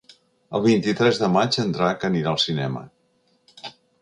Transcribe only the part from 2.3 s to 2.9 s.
al cinema.